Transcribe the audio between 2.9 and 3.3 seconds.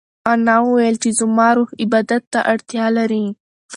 لري.